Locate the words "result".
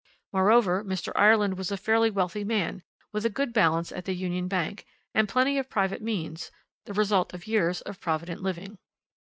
6.93-7.35